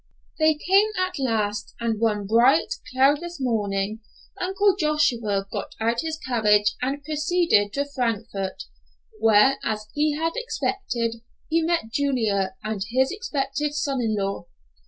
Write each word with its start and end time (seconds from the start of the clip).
They 0.39 0.55
came 0.55 0.87
at 0.97 1.19
last, 1.19 1.75
and 1.79 1.99
one 1.99 2.25
bright, 2.25 2.73
cloudless 2.91 3.37
morning 3.39 3.99
Uncle 4.39 4.75
Joshua 4.75 5.45
got 5.53 5.75
out 5.79 6.01
his 6.01 6.17
carriage 6.17 6.73
and 6.81 7.03
proceeded 7.03 7.71
to 7.73 7.85
Frankfort, 7.85 8.63
where, 9.19 9.59
as 9.63 9.89
he 9.93 10.15
had 10.15 10.31
expected, 10.35 11.17
he 11.49 11.61
met 11.61 11.91
Julia 11.93 12.55
and 12.63 12.83
his 12.89 13.11
expected 13.11 13.75
son 13.75 14.01
in 14.01 14.15
law. 14.15 14.47